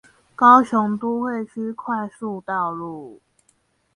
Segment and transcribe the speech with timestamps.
[0.35, 3.21] 高雄都會區快速道路